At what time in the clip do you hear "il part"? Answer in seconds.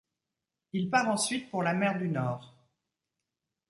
0.73-1.09